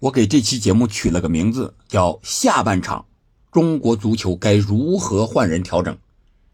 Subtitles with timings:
[0.00, 3.04] 我给这期节目取了个名字，叫“下半场
[3.52, 5.98] 中国足球该如何换人调整，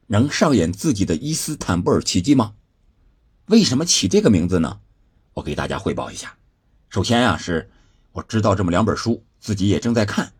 [0.09, 2.55] 能上演自己的伊斯坦布尔奇迹吗？”
[3.47, 4.81] 为什么起这个名字呢？
[5.33, 6.35] 我给大家汇报一下。
[6.89, 7.71] 首先啊，是
[8.11, 10.33] 我知道这么两本书，自己也正在看。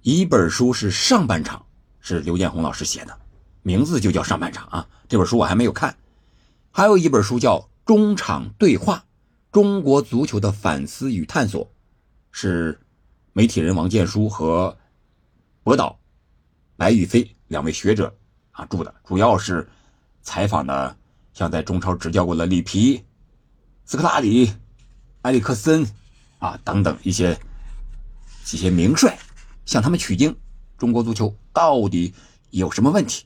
[0.00, 1.66] 一本书是上半场，
[2.00, 3.14] 是刘建宏老师写的，
[3.60, 4.88] 名字就叫上半场啊。
[5.06, 5.94] 这本书我还没有看。
[6.70, 9.04] 还有一本书叫《中场对话：
[9.52, 11.66] 中国足球的反思与探索》。
[12.30, 12.78] 是
[13.32, 14.76] 媒体人王建书和
[15.62, 15.98] 博导
[16.76, 18.16] 白宇飞两位学者
[18.52, 19.68] 啊著的，主要是
[20.22, 20.96] 采访的
[21.32, 23.04] 像在中超执教过的里皮、
[23.84, 24.52] 斯科拉里、
[25.22, 25.86] 埃里克森
[26.38, 27.38] 啊等等一些
[28.52, 29.18] 一些名帅，
[29.64, 30.34] 向他们取经，
[30.76, 32.14] 中国足球到底
[32.50, 33.24] 有什么问题？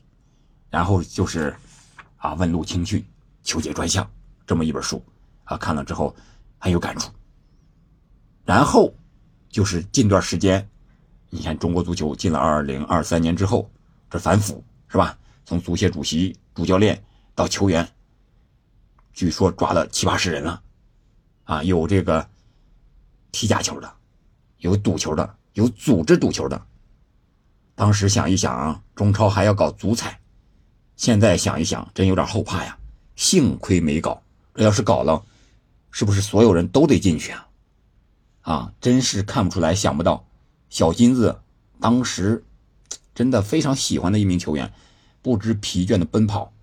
[0.69, 1.55] 然后就是
[2.17, 3.05] 啊问路青训、
[3.43, 4.09] 求解专项
[4.45, 5.03] 这么一本书
[5.43, 6.15] 啊，看了之后
[6.57, 7.11] 很有感触。
[8.45, 8.93] 然后，
[9.49, 10.69] 就是近段时间，
[11.29, 13.71] 你看中国足球进了二零二三年之后，
[14.09, 15.17] 这反腐是吧？
[15.45, 17.03] 从足协主席、主教练
[17.35, 17.87] 到球员，
[19.13, 20.61] 据说抓了七八十人了，
[21.45, 22.29] 啊，有这个
[23.31, 23.93] 踢假球的，
[24.57, 26.65] 有赌球的，有组织赌球的。
[27.75, 30.19] 当时想一想啊，中超还要搞足彩，
[30.95, 32.77] 现在想一想，真有点后怕呀。
[33.15, 34.21] 幸亏没搞，
[34.53, 35.23] 这要是搞了，
[35.91, 37.47] 是不是所有人都得进去啊？
[38.43, 40.25] 啊，真是看不出来，想不到，
[40.69, 41.41] 小金子
[41.79, 42.45] 当时
[43.15, 44.71] 真的非常喜欢的一名球员，
[45.21, 46.53] 不知疲倦的奔跑，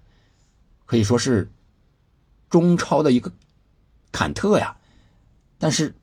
[0.87, 1.51] 可以说是
[2.49, 3.33] 中超的一个
[4.13, 4.77] 坎特呀。
[5.59, 5.95] 但是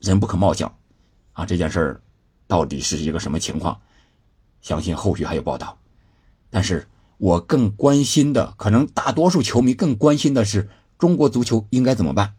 [0.00, 0.76] 人不可貌相
[1.32, 2.02] 啊，这件事儿
[2.46, 3.80] 到底是一个什么情况？
[4.60, 5.78] 相信后续还有报道。
[6.50, 12.34] 但是我更关心的，可能大多数球迷更关心的是中国足球应该怎么办。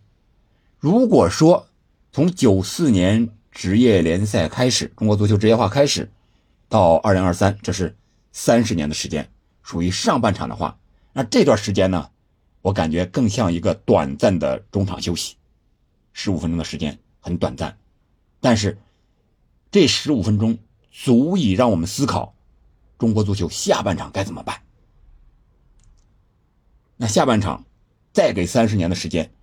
[0.80, 1.68] 如果说，
[2.16, 6.10] 从九四年职业联赛开始，中国足球职业化开始，
[6.70, 7.94] 到二零二三，这是
[8.32, 9.30] 三十年的时间，
[9.62, 10.80] 属于上半场的话，
[11.12, 12.10] 那这段时间呢，
[12.62, 15.36] 我感觉更像一个短暂的中场休息，
[16.14, 17.78] 十五分钟的时间很短暂，
[18.40, 18.78] 但是
[19.70, 20.58] 这十五分钟
[20.90, 22.34] 足以让我们思考
[22.98, 24.62] 中国足球下半场该怎么办。
[26.96, 27.66] 那下半场
[28.14, 29.34] 再给三十年的时间，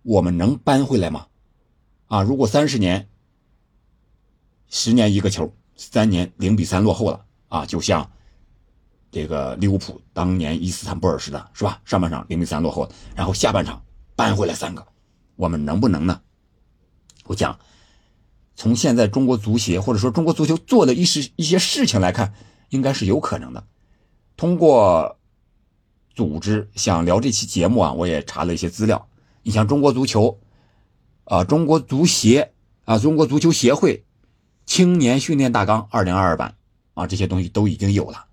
[0.00, 1.26] 我们能扳回来吗？
[2.06, 3.08] 啊，如果三十年、
[4.68, 8.08] 十年一个球，三年零比三落后了啊，就像
[9.10, 11.80] 这个利物浦当年伊斯坦布尔似的，是吧？
[11.84, 13.82] 上半场零比三落后，然后下半场
[14.14, 14.86] 扳回来三个，
[15.34, 16.20] 我们能不能呢？
[17.24, 17.58] 我讲，
[18.54, 22.32] 从现在中国足协或者说中国足球做的一些一些事情来看，
[22.68, 23.66] 应该是有可能的。
[24.36, 25.18] 通过
[26.14, 29.08] 组织想聊这期节目啊，我也查了一些资料。
[29.42, 30.38] 你像中国足球。
[31.26, 32.52] 啊，中国足协
[32.84, 34.04] 啊，中国足球协会
[34.64, 36.56] 青年训练大纲二零二二版
[36.94, 38.26] 啊，这些东西都已经有了。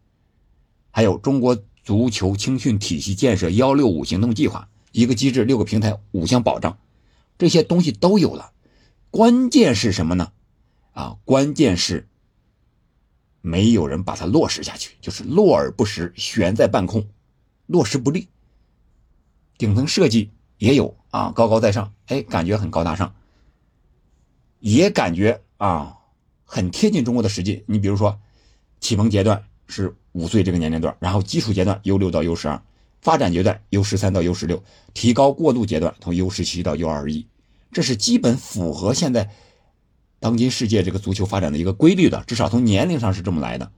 [0.91, 6.77] 还有中国足球青训体系建设幺六五行动计划，一个机制，六个平台，五项保障，
[7.39, 8.51] 这些东西都有了。
[9.09, 10.31] 关键是什么呢？
[10.91, 12.07] 啊，关键是
[13.41, 17.07] 没有人把它落实下去，就是落而不实，悬在半空，
[17.65, 18.27] 落实不力。
[19.57, 20.29] 顶层设计
[20.63, 20.96] 也有。
[21.13, 23.13] 啊，高高在上，哎，感觉很高大上，
[24.59, 26.00] 也感觉啊
[26.44, 27.63] 很贴近中国的实际。
[27.68, 28.19] 你比如说，
[28.79, 32.59] 启蒙阶段是五岁这个年龄段，然后基础阶段 U 六到 U 十二，
[33.00, 34.63] 发展阶段 U 十三到 U 十六，
[34.96, 37.28] 提高过渡阶段从 U 十七到 U 二一，
[37.72, 39.30] 这是基本符合现在
[40.19, 43.72] 当今世界这个足球发展的一个规律的，至少从年龄上是这么来的。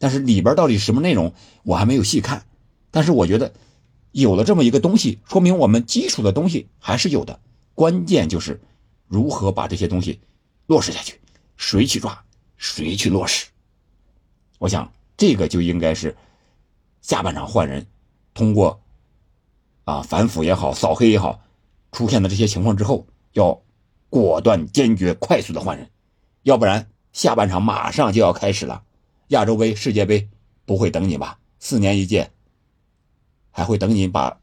[0.00, 2.42] 但是里边到底什么内容，我还没有细看，
[2.90, 3.52] 但是我觉得。
[4.12, 7.38] 有了这么一个东西，说明我们基础的东西还是有的。
[7.74, 8.60] 关键就是
[9.06, 10.20] 如何把这些东西
[10.66, 11.20] 落实下去，
[11.56, 12.24] 谁去抓，
[12.56, 13.46] 谁去落实。
[14.58, 16.16] 我想这个就应该是
[17.00, 17.86] 下半场换人，
[18.34, 18.80] 通过
[19.84, 21.40] 啊反腐也好，扫黑也好，
[21.92, 23.62] 出现的这些情况之后，要
[24.08, 25.88] 果断、坚决、快速的换人，
[26.42, 28.82] 要不然下半场马上就要开始了。
[29.28, 30.28] 亚洲杯、世界杯
[30.66, 31.38] 不会等你吧？
[31.60, 32.30] 四年一届。
[33.50, 34.38] 还会等你把，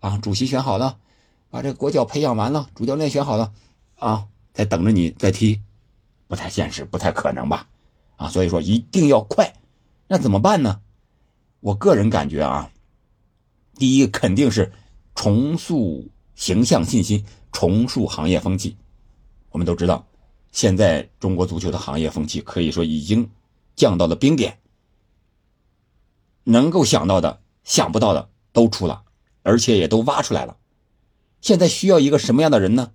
[0.00, 0.98] 啊，主席选好了，
[1.50, 3.52] 把这个国脚培养完了，主教练选好了，
[3.96, 5.60] 啊，再等着你再踢，
[6.28, 7.68] 不太现实，不太可能吧？
[8.16, 9.54] 啊，所以说一定要快，
[10.08, 10.80] 那怎么办呢？
[11.60, 12.70] 我个人感觉啊，
[13.74, 14.72] 第一肯定是
[15.14, 18.76] 重塑形象信心，重塑行业风气。
[19.50, 20.06] 我们都知道，
[20.52, 23.30] 现在中国足球的行业风气可以说已经
[23.76, 24.58] 降到了冰点，
[26.44, 28.28] 能够想到的，想不到的。
[28.52, 29.02] 都出了，
[29.42, 30.56] 而且也都挖出来了。
[31.40, 32.92] 现在需要一个什么样的人呢？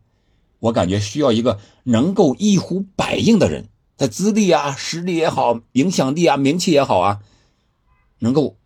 [0.59, 7.21] 我感觉需要一个能够一呼百应的人，在资历啊、实力也好、影响力啊、名气也好啊，
[8.19, 8.57] 能够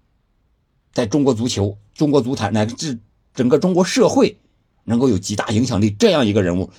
[0.94, 3.00] 在中国足球、中国足坛乃至
[3.34, 4.38] 整个中国社会
[4.84, 6.72] 能够有极大影响力这样一个人物，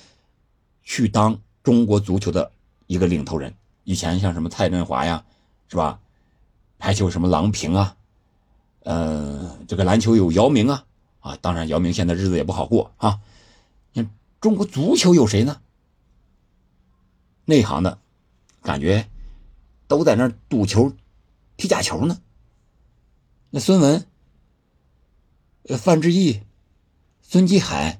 [0.83, 2.51] 去当中国足球的
[2.87, 3.53] 一个领头人。
[3.83, 5.25] 以前像什么蔡振华呀，
[5.67, 5.99] 是吧？
[6.77, 7.95] 排球什么郎平啊，
[8.83, 10.85] 呃，这个篮球有姚明啊，
[11.19, 13.19] 啊，当然姚明现在日子也不好过啊。
[13.93, 14.07] 你
[14.39, 15.61] 中国足球有谁呢？
[17.45, 17.99] 内行的，
[18.61, 19.07] 感觉
[19.87, 20.93] 都在那赌球、
[21.57, 22.19] 踢假球呢。
[23.49, 24.05] 那孙文、
[25.77, 26.41] 范志毅、
[27.21, 27.99] 孙继海、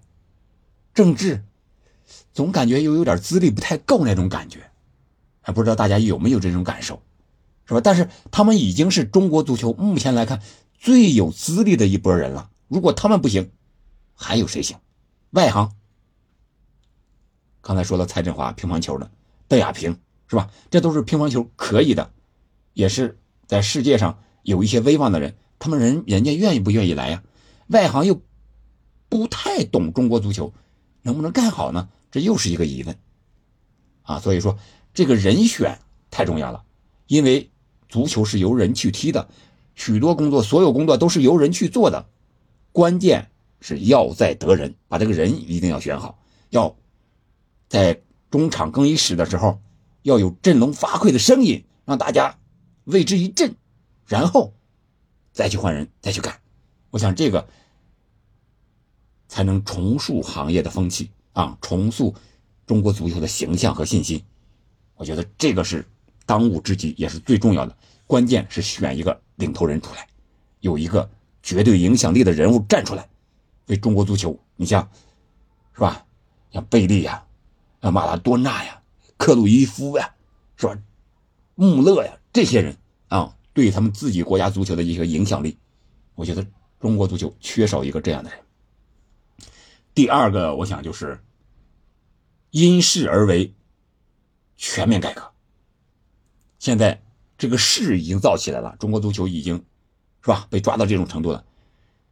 [0.93, 1.43] 郑智，
[2.33, 4.71] 总感觉又有点资历不太够那种感觉。
[5.41, 7.01] 还不知道大家有没有这种感受，
[7.65, 7.81] 是吧？
[7.83, 10.41] 但是他们已经是中国足球目前来看
[10.81, 12.49] 最有资历的一波人了。
[12.67, 13.51] 如果他们不行，
[14.15, 14.79] 还有谁行？
[15.29, 15.71] 外行。
[17.61, 19.11] 刚才说了蔡振华乒乓球的，
[19.47, 20.49] 邓亚萍是吧？
[20.71, 22.11] 这都是乒乓球可以的，
[22.73, 25.37] 也是在世界上有一些威望的人。
[25.59, 27.23] 他们人人家愿意不愿意来呀？
[27.67, 28.19] 外行又
[29.07, 30.51] 不太懂中国足球，
[31.03, 31.89] 能不能干好呢？
[32.09, 32.97] 这又是一个疑问
[34.01, 34.19] 啊！
[34.19, 34.57] 所以说。
[34.93, 35.79] 这个人选
[36.09, 36.65] 太重要了，
[37.07, 37.49] 因为
[37.87, 39.29] 足球是由人去踢的，
[39.75, 42.07] 许多工作，所有工作都是由人去做的，
[42.71, 43.29] 关键
[43.59, 46.19] 是要在得人，把这个人一定要选好，
[46.49, 46.75] 要
[47.67, 49.59] 在中场更衣室的时候
[50.03, 52.37] 要有振聋发聩的声音，让大家
[52.85, 53.55] 为之一振，
[54.05, 54.53] 然后
[55.31, 56.39] 再去换人，再去干，
[56.89, 57.47] 我想这个
[59.27, 62.13] 才能重塑行业的风气啊，重塑
[62.65, 64.21] 中国足球的形象和信心。
[64.95, 65.85] 我觉得这个是
[66.25, 67.75] 当务之急，也是最重要的。
[68.11, 70.05] 关键是选一个领头人出来，
[70.59, 71.09] 有一个
[71.41, 73.07] 绝对影响力的人物站出来，
[73.67, 74.37] 为中国足球。
[74.57, 74.85] 你像，
[75.73, 76.05] 是吧？
[76.51, 77.23] 像贝利呀，
[77.79, 78.81] 啊马拉多纳呀，
[79.15, 80.13] 克鲁伊夫呀，
[80.57, 80.77] 是吧？
[81.55, 82.75] 穆勒呀，这些人
[83.07, 85.57] 啊，对他们自己国家足球的一个影响力，
[86.15, 86.45] 我觉得
[86.81, 88.39] 中国足球缺少一个这样的人。
[89.93, 91.17] 第二个，我想就是
[92.49, 93.53] 因势而为。
[94.57, 95.31] 全面改革。
[96.59, 97.01] 现在
[97.41, 99.65] 这个势已经造起来了，中国足球已经，
[100.21, 100.45] 是吧？
[100.51, 101.43] 被抓到这种程度了。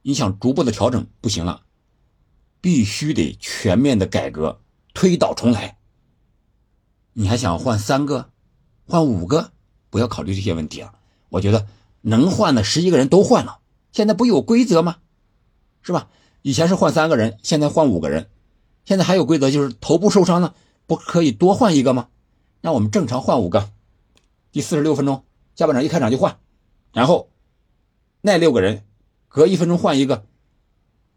[0.02, 1.62] 你想逐步的调整不行了，
[2.62, 4.60] 必须得全面的改革，
[4.96, 5.78] 推倒重来。
[7.14, 8.32] 你还想换三个，
[8.88, 9.52] 换五个？
[9.92, 10.96] 不要考虑这些问题了。
[11.30, 11.68] 我觉得
[12.02, 13.60] 能换的十一个人都换了。
[13.92, 14.96] 现在不有规则吗？
[15.84, 16.10] 是吧？
[16.42, 18.32] 以前是换三个人，现在换五个人。
[18.84, 20.56] 现在还有规则，就是头部受伤了，
[20.88, 22.08] 不可以多换一个吗？
[22.62, 23.70] 让我们正常换五个，
[24.52, 25.24] 第四十六分钟
[25.56, 26.40] 下半场一开场就换，
[26.92, 27.30] 然后
[28.22, 28.84] 那六个人
[29.28, 30.26] 隔一分钟换一个，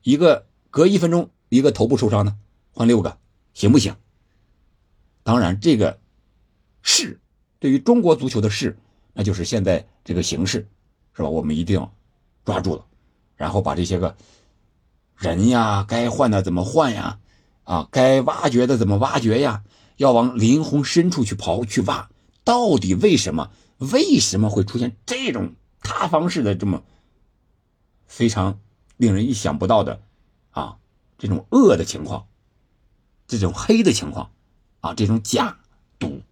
[0.03, 2.37] 一个隔一分钟一个头部受伤的
[2.73, 3.19] 换六个，
[3.55, 3.97] 行不行？
[5.23, 5.99] 当然，这个
[6.83, 7.21] 势
[7.59, 8.77] 对于中国足球的势，
[9.13, 10.69] 那就是现在这个形势，
[11.15, 11.29] 是吧？
[11.29, 11.95] 我们一定要
[12.45, 12.85] 抓住了，
[13.37, 14.17] 然后把这些个
[15.17, 17.19] 人呀，该换的怎么换呀？
[17.65, 19.63] 啊，该挖掘的怎么挖掘呀？
[19.97, 22.11] 要往灵魂深处去刨去挖，
[22.45, 23.51] 到底为什么？
[23.79, 26.85] 为什么会出现这种塌方式的这么
[28.07, 28.61] 非常
[28.97, 30.01] 令人意想不到的
[30.51, 30.77] 啊
[31.19, 32.27] 这种恶的情况，
[33.27, 34.31] 这种黑的情况
[34.81, 35.59] 啊这种假
[35.99, 36.23] 赌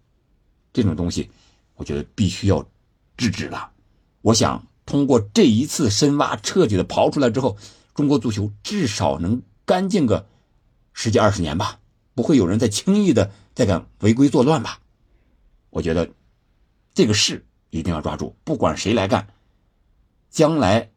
[0.71, 1.29] 这种东西，
[1.75, 2.65] 我觉得必须要
[3.17, 3.71] 制止了。
[4.21, 7.57] 我想通过这一次深挖，彻底的刨出来之后，
[7.93, 10.25] 中国足球至少能干净个
[10.93, 11.79] 十几二十年吧，
[12.15, 13.31] 不会有人再轻易的。
[13.53, 14.79] 再敢违规作乱吧？
[15.71, 16.07] 我觉得
[16.93, 19.27] 这个事一定要抓住，不管谁来干，
[20.29, 20.91] 将来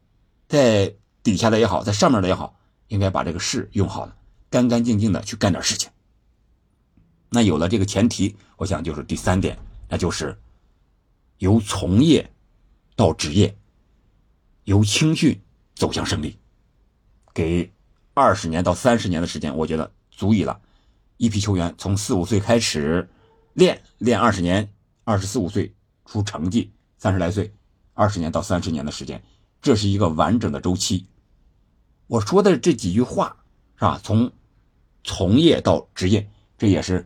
[0.47, 2.55] 在底下的也好，在上面的也好，
[2.89, 4.15] 应该把这个事用好了，
[4.49, 5.89] 干干净净的去干点事情。
[7.29, 9.57] 那有了这个前提，我想就是第三点，
[9.89, 10.37] 那就是
[11.39, 12.29] 由从业
[12.95, 13.57] 到职业，
[14.65, 15.41] 由青训
[15.73, 16.37] 走向胜利，
[17.33, 17.71] 给
[18.13, 20.61] 二十年到三十年的时间，我觉得足以了。
[21.17, 23.09] 一批球员从四五岁开始
[23.55, 24.71] 练，练二十年，
[25.03, 25.73] 二十四五岁
[26.05, 27.53] 出成绩，三十来岁，
[27.93, 29.21] 二十年到三十年的时间，
[29.61, 31.07] 这是一个完整的周期。
[32.07, 33.35] 我说的这几句话
[33.75, 33.99] 是吧？
[34.03, 34.31] 从
[35.03, 37.01] 从业到职业，这也是《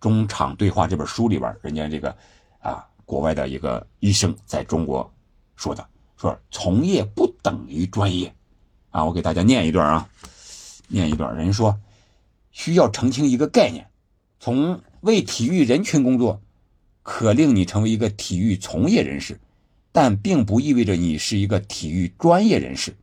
[0.00, 2.16] 中场对话》这本书里边人家这个
[2.60, 5.08] 啊国外的一个医生在中国
[5.54, 8.34] 说的，说从业不等于专业
[8.90, 9.04] 啊。
[9.04, 10.08] 我给大家念一段啊，
[10.88, 11.78] 念一段，人家说。
[12.52, 13.86] 需要澄清一个概念：
[14.40, 16.42] 从为体育人群工作，
[17.02, 19.40] 可令你成为一个体育从业人士，
[19.92, 22.94] 但并不意味着你是一个体育专业人士。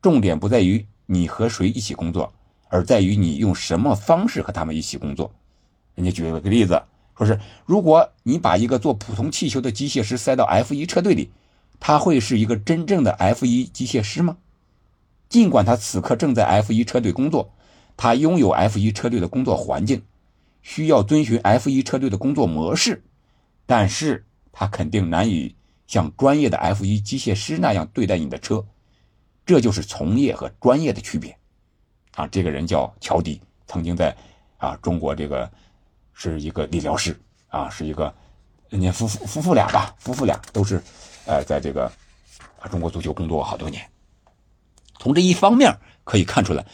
[0.00, 2.32] 重点不在于你和谁一起工作，
[2.68, 5.30] 而在于你用什么方式和他们一起工作。
[5.94, 6.82] 人家举了个例子，
[7.16, 11.30] 说是如果你把一个做普通气球的机械师塞到 F 一车队里，
[11.78, 14.38] 他会是一个真正的 F 一机械师吗？
[15.28, 17.52] 尽管他此刻正在 F 一车队工作，
[17.96, 20.02] 他拥有 F 一车队的工作环境，
[20.68, 23.02] 需要遵循 F 一车队的工作模式，
[23.64, 25.56] 但是他肯定难以
[25.86, 28.66] 像专业的 F 一机械师那样对待你的车。
[29.46, 31.34] 这就是从业和专业的区别。
[32.12, 34.14] 啊，这个人叫乔迪，曾经在
[34.58, 35.50] 啊中国这个。
[36.20, 38.12] 是一个理疗师啊，是一个
[38.70, 40.82] 人家夫妇夫妇俩吧，夫妇俩都是，
[41.26, 41.84] 呃，在这个
[42.58, 43.88] 啊中国足球工作好多年。
[44.98, 46.66] 从这一方面可以看出来，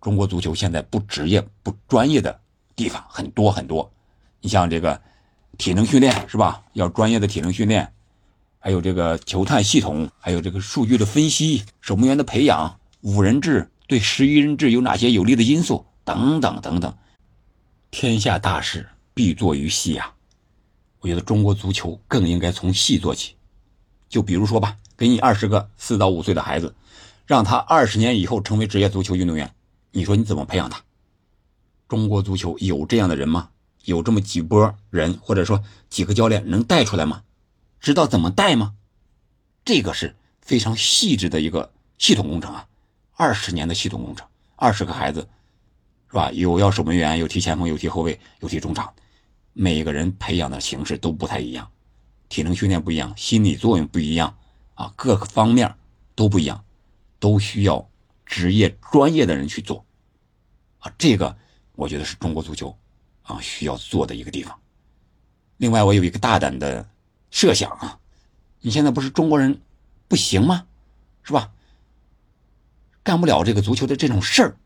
[0.00, 2.40] 中国足球现在不职业、不专业的
[2.76, 3.90] 地方很多很多。
[4.40, 5.00] 你像这个
[5.58, 6.62] 体能训练是吧？
[6.72, 7.92] 要专业的体能训练，
[8.58, 16.96] 还有这个球探系统，还有这个数据的分析、守门员的培养、五人制对十一人制有哪些有利的因素等等等等。
[17.90, 20.12] 天下大事必作于细呀，
[21.00, 23.34] 我觉得中国足球更应该从细做起。
[24.08, 26.74] 就比如说吧，给你二十个四到五岁的孩子，
[27.26, 29.54] 让他二十年以后成为职业足球运动员，
[29.90, 30.82] 你说你怎么培养他？
[31.92, 33.50] 中国足球有这样的人吗？
[33.84, 37.22] 有这么几波人，或者说几个教练能带出来吗？
[37.80, 38.72] 知道怎么带吗？
[39.62, 42.66] 这个是非常细致的一个系统工程啊，
[43.12, 45.28] 二十年的系统工程，二十个孩子。
[46.08, 46.32] 是吧？
[46.32, 48.94] 有要守门员，有踢前锋，有踢后卫，有踢中场，
[49.52, 51.70] 每个人培养的形式都不太一样，
[52.30, 54.34] 体能训练不一样，心理作用不一样，
[54.76, 55.74] 啊，各个方面
[56.14, 56.64] 都不一样，
[57.18, 57.86] 都需要
[58.24, 59.84] 职业专业的人去做，
[60.78, 61.36] 啊，这个
[61.82, 62.76] 我觉得是中国足球
[63.22, 64.56] 啊需要做的一个地方。
[65.56, 66.88] 另外，我有一个大胆的
[67.30, 67.98] 设想啊，
[68.60, 69.60] 你现在不是中国人
[70.06, 70.64] 不行吗？
[71.24, 71.50] 是吧？
[73.02, 74.56] 干不了这个足球的这种事儿。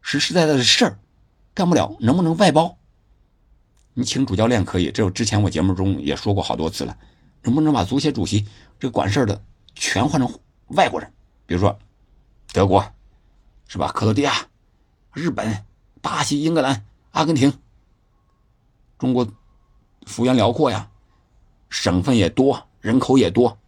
[0.00, 0.98] 实实在在的事儿，
[1.54, 2.76] 干不了，能不能外包？
[3.94, 6.96] 你请主教练可以，这之前我节目中也说过好多次了。
[7.42, 8.44] 能不能把足协主席
[8.80, 9.40] 这个管事儿的
[9.74, 10.28] 全换成
[10.68, 11.12] 外国人？
[11.46, 11.78] 比如说
[12.52, 12.84] 德国，
[13.68, 13.92] 是吧？
[13.92, 14.34] 克罗地亚、
[15.12, 15.64] 日本、
[16.00, 17.52] 巴西、英格兰、阿根廷。
[18.98, 19.30] 中国
[20.06, 20.90] 幅员辽阔呀，
[21.68, 23.58] 省份也多，人口也多，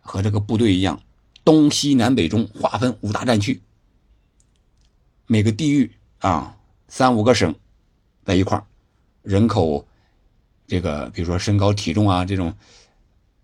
[0.00, 1.00] 和这个部队一样，
[1.44, 3.62] 东西南北中划分五大战区。
[5.26, 6.56] 每个地域啊，
[6.88, 7.54] 三五个省
[8.24, 8.62] 在一块
[9.22, 9.86] 人口
[10.66, 12.54] 这个，比如说身高体重啊这种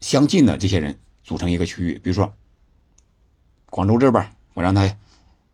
[0.00, 1.98] 相近的这些人组成一个区域。
[1.98, 2.34] 比如说
[3.70, 4.94] 广州这边，我让他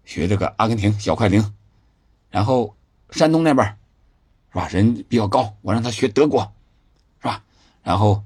[0.04, 1.54] 学这个阿根廷小快灵，
[2.34, 2.74] 然后
[3.10, 3.64] 山东那边
[4.50, 6.52] 是吧，人比较高，我让他学德国，
[7.20, 7.44] 是吧？
[7.84, 8.24] 然后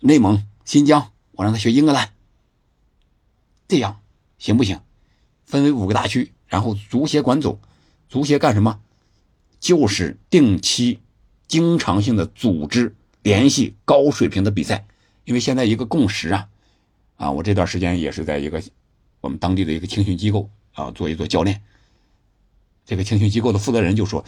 [0.00, 2.12] 内蒙、新疆，我让他学英格兰，
[3.66, 4.02] 这样
[4.36, 4.78] 行不行？
[5.46, 6.34] 分为五个大区。
[6.48, 7.58] 然后足协管总，
[8.10, 8.78] 足协干什么？
[9.58, 11.00] 就是定期、
[11.48, 14.86] 经常性的组织联系高水平的比赛。
[15.24, 16.48] 因为现在一个共识啊，
[17.16, 18.62] 啊，我这段时间也是在一个
[19.22, 21.62] 我们当地的一个青训机构啊做一做教练。
[22.86, 24.24] 这个青训机构的负责人就说，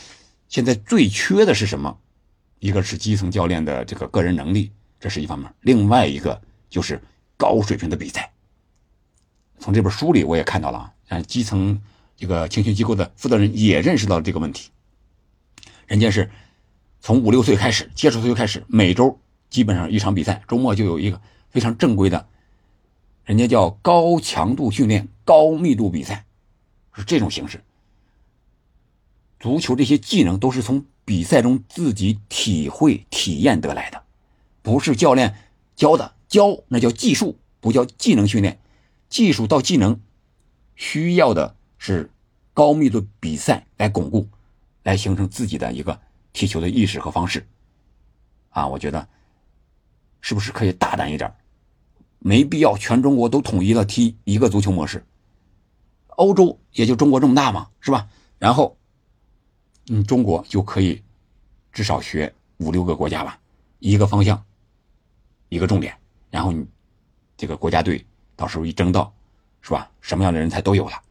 [0.48, 1.96] 现在最缺的是什么？
[2.58, 7.00] 一个是基层教练的这个个人能力，这是一方面；另外一个就是
[7.38, 8.30] 高水平的比赛。
[9.58, 11.80] 从这本书里我也看到了啊，基层。
[12.20, 14.70] 这个青训机构的负责人也认识到了这个问题，
[15.86, 16.28] 人家是
[17.00, 22.26] 从五六岁开始接触足球开始，每周基本上一场比赛，周末就有一个非常正规的，
[23.24, 26.24] 人家叫高强度训练、高密度比赛，
[26.92, 27.62] 是这种形式。
[29.40, 34.02] 足球这些技能都是从比赛中自己体会体验得来的，
[34.62, 35.35] 不是教练
[35.76, 38.59] 教的，教那叫技术，不叫技能训练。
[39.09, 40.00] 技术到技能
[40.75, 41.57] 需要的。
[41.80, 42.11] 是
[42.52, 44.28] 高密度比赛来巩固，
[44.83, 46.00] 来形成自己的一个
[46.33, 47.47] 踢球的意识和方式，
[48.50, 49.09] 啊，我觉得
[50.21, 51.33] 是不是可以大胆一点？
[52.18, 55.07] 没必要全中国都统一了踢一个足球模式。
[56.09, 58.09] 欧洲也就中国这么大嘛，是吧？
[58.40, 58.76] 然后，
[59.90, 61.02] 嗯，中国就可以
[61.73, 63.38] 至少学五六个国家吧，
[63.78, 64.42] 一个方向，
[65.49, 65.95] 一个重点，
[66.30, 66.66] 然后你
[67.37, 68.04] 这个国家队
[68.37, 69.12] 到时候一争到，
[69.62, 69.90] 是吧？
[70.00, 71.02] 什么样的人才都有了。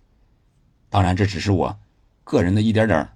[0.90, 1.78] 当然，这只是我
[2.24, 3.08] 个人的一点点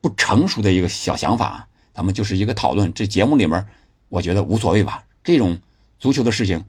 [0.00, 2.92] 不成熟的一个小想法，咱们就是一个讨论。
[2.94, 3.66] 这节目里面，
[4.08, 5.04] 我觉得无所谓吧。
[5.22, 5.58] 这种
[5.98, 6.64] 足球的事情，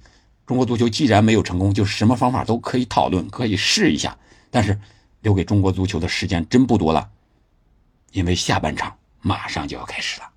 [0.45, 4.17] 中国足球既然没有成功，就什么方法都可以讨论，可以试一下。
[4.51, 4.79] 但是，
[5.21, 7.09] 留给中国足球的时间真不多了，
[8.13, 10.29] 因为下半场马上就要开始了。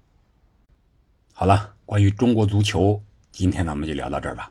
[1.32, 4.50] 好了，关于中国足球，今天咱们就聊到这儿吧。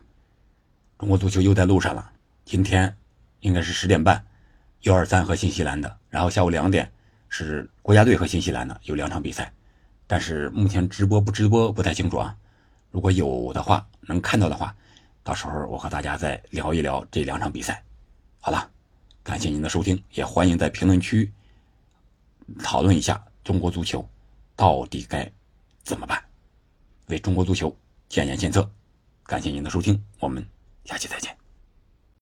[1.00, 2.12] 中国足球又在路上了，
[2.46, 2.96] 今天
[3.40, 4.24] 应该是十点半。
[4.82, 6.92] 幺二三和新西兰的，然后下午两点
[7.28, 9.52] 是国家队和新西兰的，有两场比赛。
[10.06, 12.38] 但是目前直播不直播不太清楚啊。
[12.92, 14.76] 如果有的话，能看到的话，
[15.24, 17.84] 到时候我和大家再聊一聊这两场比赛。
[18.40, 18.70] 好了，
[19.24, 21.32] 感谢您的收听，也欢迎在评论区
[22.64, 24.08] 讨论一下中国足球
[24.56, 25.32] 到底该
[25.84, 26.24] 怎么办，
[27.08, 27.76] 为中国足球
[28.08, 28.70] 建言献策。
[29.24, 30.48] 感谢您的收听，我们
[30.84, 31.36] 下期再见。